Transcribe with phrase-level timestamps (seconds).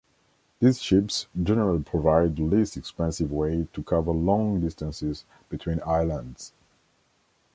[0.59, 6.53] These ships generally provide the least expensive way to cover long distances between islands.